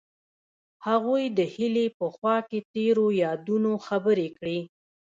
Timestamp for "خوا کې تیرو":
2.15-3.07